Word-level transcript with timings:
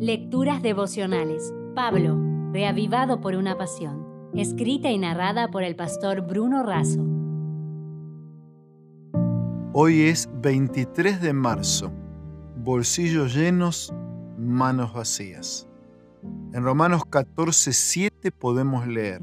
Lecturas 0.00 0.62
devocionales. 0.62 1.52
Pablo, 1.74 2.16
reavivado 2.52 3.20
por 3.20 3.34
una 3.34 3.58
pasión. 3.58 4.30
Escrita 4.32 4.92
y 4.92 4.98
narrada 4.98 5.48
por 5.50 5.64
el 5.64 5.74
pastor 5.74 6.20
Bruno 6.20 6.62
Razo. 6.62 7.04
Hoy 9.72 10.02
es 10.02 10.30
23 10.34 11.20
de 11.20 11.32
marzo. 11.32 11.90
Bolsillos 12.58 13.34
llenos, 13.34 13.92
manos 14.38 14.94
vacías. 14.94 15.68
En 16.52 16.62
Romanos 16.62 17.02
14, 17.04 17.72
7 17.72 18.30
podemos 18.30 18.86
leer, 18.86 19.20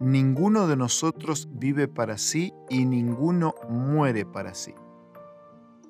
Ninguno 0.00 0.68
de 0.68 0.76
nosotros 0.76 1.50
vive 1.52 1.86
para 1.86 2.16
sí 2.16 2.54
y 2.70 2.86
ninguno 2.86 3.54
muere 3.68 4.24
para 4.24 4.54
sí. 4.54 4.72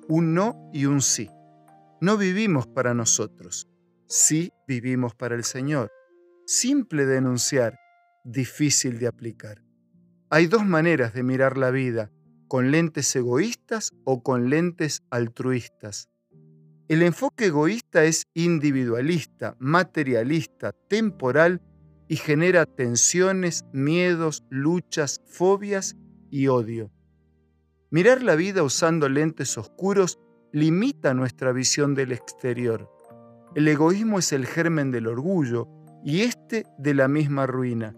Un 0.09 0.33
no 0.33 0.69
y 0.73 0.87
un 0.87 0.99
sí. 0.99 1.29
No 2.01 2.17
vivimos 2.17 2.67
para 2.67 2.93
nosotros, 2.93 3.68
sí 4.09 4.51
vivimos 4.67 5.15
para 5.15 5.35
el 5.35 5.43
Señor. 5.45 5.91
Simple 6.45 7.05
de 7.05 7.17
enunciar, 7.17 7.79
difícil 8.25 8.99
de 8.99 9.07
aplicar. 9.07 9.63
Hay 10.29 10.47
dos 10.47 10.65
maneras 10.65 11.13
de 11.13 11.23
mirar 11.23 11.57
la 11.57 11.71
vida, 11.71 12.11
con 12.47 12.71
lentes 12.71 13.15
egoístas 13.15 13.91
o 14.03 14.23
con 14.23 14.49
lentes 14.49 15.03
altruistas. 15.11 16.09
El 16.87 17.03
enfoque 17.03 17.45
egoísta 17.45 18.03
es 18.03 18.23
individualista, 18.33 19.55
materialista, 19.59 20.71
temporal 20.87 21.61
y 22.07 22.15
genera 22.15 22.65
tensiones, 22.65 23.63
miedos, 23.71 24.43
luchas, 24.49 25.21
fobias 25.27 25.95
y 26.31 26.47
odio. 26.47 26.91
Mirar 27.91 28.23
la 28.23 28.35
vida 28.35 28.63
usando 28.63 29.07
lentes 29.07 29.55
oscuros 29.59 30.17
limita 30.51 31.13
nuestra 31.13 31.51
visión 31.51 31.93
del 31.93 32.11
exterior. 32.11 32.89
El 33.55 33.67
egoísmo 33.67 34.19
es 34.19 34.31
el 34.31 34.45
germen 34.45 34.91
del 34.91 35.07
orgullo 35.07 35.67
y 36.03 36.21
este 36.21 36.65
de 36.77 36.93
la 36.93 37.07
misma 37.07 37.47
ruina. 37.47 37.95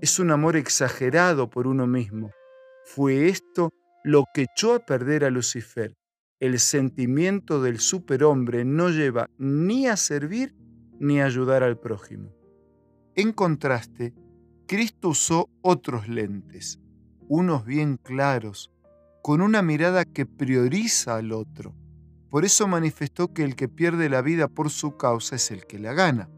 Es 0.00 0.20
un 0.20 0.30
amor 0.30 0.56
exagerado 0.56 1.50
por 1.50 1.66
uno 1.66 1.88
mismo. 1.88 2.30
Fue 2.84 3.28
esto 3.28 3.70
lo 4.04 4.24
que 4.32 4.42
echó 4.42 4.74
a 4.74 4.78
perder 4.78 5.24
a 5.24 5.30
Lucifer. 5.30 5.94
El 6.38 6.60
sentimiento 6.60 7.60
del 7.60 7.80
superhombre 7.80 8.64
no 8.64 8.90
lleva 8.90 9.28
ni 9.38 9.88
a 9.88 9.96
servir 9.96 10.54
ni 11.00 11.20
a 11.20 11.26
ayudar 11.26 11.64
al 11.64 11.80
prójimo. 11.80 12.32
En 13.16 13.32
contraste, 13.32 14.14
Cristo 14.68 15.08
usó 15.08 15.50
otros 15.62 16.08
lentes, 16.08 16.78
unos 17.28 17.64
bien 17.64 17.96
claros, 17.96 18.72
con 19.20 19.40
una 19.40 19.62
mirada 19.62 20.04
que 20.04 20.26
prioriza 20.26 21.16
al 21.16 21.32
otro. 21.32 21.74
Por 22.32 22.46
eso 22.46 22.66
manifestó 22.66 23.34
que 23.34 23.44
el 23.44 23.56
que 23.56 23.68
pierde 23.68 24.08
la 24.08 24.22
vida 24.22 24.48
por 24.48 24.70
su 24.70 24.96
causa 24.96 25.36
es 25.36 25.50
el 25.50 25.66
que 25.66 25.78
la 25.78 25.92
gana. 25.92 26.30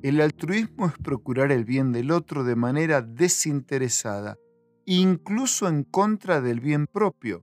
El 0.00 0.20
altruismo 0.20 0.86
es 0.86 0.92
procurar 1.02 1.50
el 1.50 1.64
bien 1.64 1.90
del 1.90 2.12
otro 2.12 2.44
de 2.44 2.54
manera 2.54 3.02
desinteresada, 3.02 4.36
incluso 4.84 5.66
en 5.66 5.82
contra 5.82 6.40
del 6.40 6.60
bien 6.60 6.86
propio. 6.86 7.42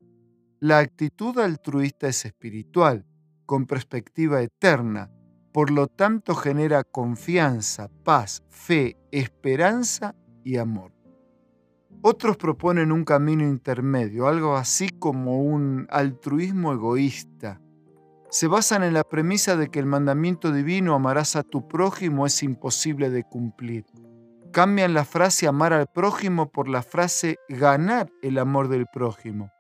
La 0.62 0.78
actitud 0.78 1.38
altruista 1.40 2.08
es 2.08 2.23
espiritual, 2.23 3.06
con 3.45 3.66
perspectiva 3.66 4.42
eterna, 4.42 5.12
por 5.52 5.70
lo 5.70 5.88
tanto 5.88 6.36
genera 6.36 6.86
confianza, 6.86 7.90
paz, 8.06 8.44
fe, 8.47 8.95
esperanza 9.12 10.16
y 10.45 10.56
amor. 10.56 10.94
Otros 12.02 12.38
proponen 12.38 12.94
un 12.94 13.03
camino 13.03 13.44
intermedio, 13.44 14.30
algo 14.30 14.56
así 14.56 14.88
como 14.88 15.42
un 15.44 15.86
altruismo 15.90 16.72
egoísta, 16.72 17.59
se 18.34 18.48
basan 18.48 18.81
en 18.81 18.95
la 18.95 19.03
premisa 19.03 19.56
de 19.56 19.70
que 19.70 19.78
el 19.78 19.86
mandamiento 19.86 20.52
divino 20.52 20.95
amarás 20.95 21.36
a 21.36 21.44
tu 21.44 21.67
prójimo 21.67 22.26
es 22.26 22.42
imposible 22.42 23.12
de 23.12 23.23
cumplir. 23.23 23.86
Cambian 24.52 24.95
la 24.95 25.06
frase 25.06 25.45
amar 25.45 25.72
al 25.72 25.86
prójimo 25.86 26.52
por 26.52 26.67
la 26.67 26.81
frase 26.81 27.38
ganar 27.48 28.12
el 28.23 28.40
amor 28.40 28.69
del 28.69 28.88
prójimo. 28.91 29.52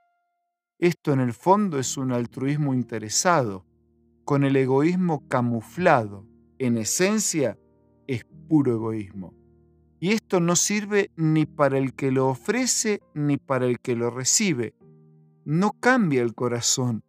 Esto 0.79 1.13
en 1.13 1.19
el 1.19 1.33
fondo 1.33 1.77
es 1.77 1.97
un 1.97 2.11
altruismo 2.11 2.73
interesado, 2.73 3.63
con 4.25 4.43
el 4.43 4.55
egoísmo 4.55 5.27
camuflado. 5.27 6.25
En 6.57 6.79
esencia 6.79 7.59
es 8.07 8.25
puro 8.49 8.71
egoísmo. 8.71 9.35
Y 9.99 10.13
esto 10.13 10.39
no 10.39 10.55
sirve 10.55 11.11
ni 11.15 11.45
para 11.45 11.77
el 11.77 11.93
que 11.93 12.09
lo 12.09 12.27
ofrece 12.27 13.01
ni 13.13 13.37
para 13.37 13.67
el 13.67 13.79
que 13.79 13.95
lo 13.95 14.09
recibe. 14.09 14.73
No 15.45 15.73
cambia 15.79 16.23
el 16.23 16.33
corazón, 16.33 17.03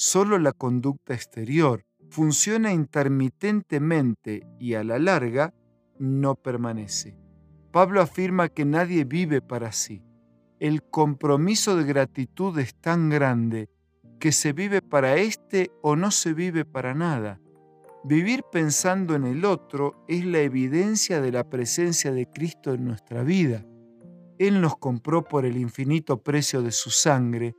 solo 0.00 0.38
la 0.38 0.54
conducta 0.54 1.12
exterior 1.12 1.84
funciona 2.08 2.72
intermitentemente 2.72 4.46
y 4.58 4.72
a 4.72 4.82
la 4.82 4.98
larga 4.98 5.52
no 5.98 6.36
permanece. 6.36 7.18
Pablo 7.70 8.00
afirma 8.00 8.48
que 8.48 8.64
nadie 8.64 9.04
vive 9.04 9.42
para 9.42 9.72
sí. 9.72 10.02
El 10.58 10.82
compromiso 10.82 11.76
de 11.76 11.84
gratitud 11.84 12.58
es 12.58 12.74
tan 12.76 13.10
grande 13.10 13.68
que 14.18 14.32
se 14.32 14.54
vive 14.54 14.80
para 14.80 15.16
éste 15.16 15.70
o 15.82 15.96
no 15.96 16.10
se 16.10 16.32
vive 16.32 16.64
para 16.64 16.94
nada. 16.94 17.38
Vivir 18.02 18.42
pensando 18.50 19.14
en 19.14 19.24
el 19.24 19.44
otro 19.44 20.06
es 20.08 20.24
la 20.24 20.40
evidencia 20.40 21.20
de 21.20 21.30
la 21.30 21.44
presencia 21.44 22.10
de 22.10 22.24
Cristo 22.24 22.72
en 22.72 22.86
nuestra 22.86 23.22
vida. 23.22 23.66
Él 24.38 24.62
nos 24.62 24.78
compró 24.78 25.24
por 25.24 25.44
el 25.44 25.58
infinito 25.58 26.22
precio 26.22 26.62
de 26.62 26.72
su 26.72 26.88
sangre 26.88 27.54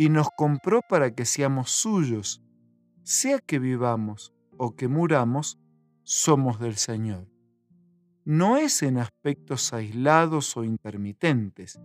y 0.00 0.08
nos 0.08 0.30
compró 0.34 0.80
para 0.80 1.14
que 1.14 1.26
seamos 1.26 1.72
suyos. 1.72 2.42
Sea 3.02 3.38
que 3.38 3.58
vivamos 3.58 4.32
o 4.56 4.74
que 4.74 4.88
muramos, 4.88 5.58
somos 6.04 6.58
del 6.58 6.76
Señor. 6.76 7.28
No 8.24 8.56
es 8.56 8.82
en 8.82 8.96
aspectos 8.96 9.74
aislados 9.74 10.56
o 10.56 10.64
intermitentes. 10.64 11.78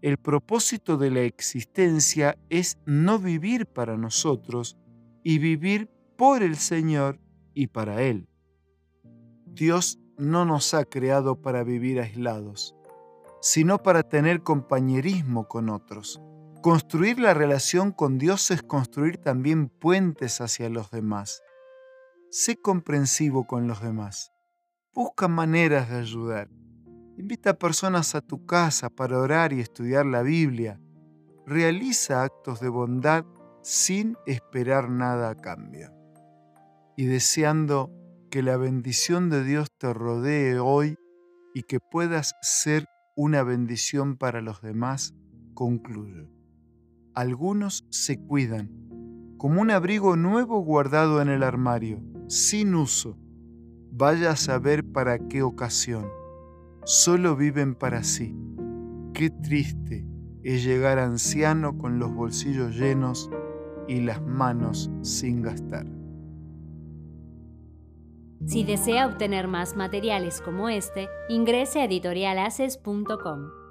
El 0.00 0.16
propósito 0.16 0.96
de 0.96 1.10
la 1.10 1.22
existencia 1.22 2.38
es 2.50 2.78
no 2.86 3.18
vivir 3.18 3.66
para 3.66 3.96
nosotros 3.96 4.78
y 5.24 5.40
vivir 5.40 5.90
por 6.16 6.44
el 6.44 6.54
Señor 6.54 7.18
y 7.52 7.66
para 7.66 8.00
Él. 8.00 8.28
Dios 9.44 9.98
no 10.16 10.44
nos 10.44 10.72
ha 10.72 10.84
creado 10.84 11.42
para 11.42 11.64
vivir 11.64 11.98
aislados, 11.98 12.76
sino 13.40 13.82
para 13.82 14.04
tener 14.04 14.44
compañerismo 14.44 15.48
con 15.48 15.68
otros. 15.68 16.22
Construir 16.66 17.20
la 17.20 17.32
relación 17.32 17.92
con 17.92 18.18
Dios 18.18 18.50
es 18.50 18.60
construir 18.60 19.18
también 19.18 19.68
puentes 19.68 20.40
hacia 20.40 20.68
los 20.68 20.90
demás. 20.90 21.40
Sé 22.28 22.56
comprensivo 22.56 23.46
con 23.46 23.68
los 23.68 23.80
demás. 23.80 24.32
Busca 24.92 25.28
maneras 25.28 25.88
de 25.88 25.98
ayudar. 25.98 26.48
Invita 27.18 27.50
a 27.50 27.58
personas 27.60 28.16
a 28.16 28.20
tu 28.20 28.46
casa 28.46 28.90
para 28.90 29.16
orar 29.16 29.52
y 29.52 29.60
estudiar 29.60 30.06
la 30.06 30.22
Biblia. 30.22 30.80
Realiza 31.46 32.24
actos 32.24 32.58
de 32.58 32.68
bondad 32.68 33.24
sin 33.62 34.16
esperar 34.26 34.90
nada 34.90 35.30
a 35.30 35.36
cambio. 35.36 35.92
Y 36.96 37.06
deseando 37.06 37.92
que 38.28 38.42
la 38.42 38.56
bendición 38.56 39.30
de 39.30 39.44
Dios 39.44 39.68
te 39.78 39.94
rodee 39.94 40.58
hoy 40.58 40.96
y 41.54 41.62
que 41.62 41.78
puedas 41.78 42.34
ser 42.42 42.86
una 43.14 43.44
bendición 43.44 44.16
para 44.16 44.40
los 44.40 44.62
demás, 44.62 45.14
concluyo 45.54 46.35
algunos 47.16 47.86
se 47.88 48.20
cuidan, 48.20 48.70
como 49.38 49.62
un 49.62 49.70
abrigo 49.70 50.16
nuevo 50.16 50.60
guardado 50.60 51.22
en 51.22 51.30
el 51.30 51.42
armario, 51.42 52.02
sin 52.28 52.74
uso. 52.74 53.16
Vaya 53.90 54.32
a 54.32 54.36
saber 54.36 54.84
para 54.84 55.18
qué 55.18 55.42
ocasión. 55.42 56.06
Solo 56.84 57.34
viven 57.34 57.74
para 57.74 58.04
sí. 58.04 58.36
Qué 59.14 59.30
triste 59.30 60.06
es 60.44 60.62
llegar 60.62 60.98
anciano 60.98 61.78
con 61.78 61.98
los 61.98 62.14
bolsillos 62.14 62.76
llenos 62.76 63.30
y 63.88 64.02
las 64.02 64.20
manos 64.20 64.90
sin 65.00 65.40
gastar. 65.40 65.86
Si 68.44 68.62
desea 68.62 69.06
obtener 69.06 69.48
más 69.48 69.74
materiales 69.74 70.42
como 70.42 70.68
este, 70.68 71.08
ingrese 71.30 71.80
a 71.80 71.84
editorialaces.com. 71.84 73.65